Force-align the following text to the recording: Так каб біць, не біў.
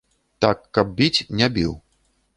Так 0.45 0.63
каб 0.77 0.97
біць, 1.01 1.25
не 1.43 1.53
біў. 1.59 1.77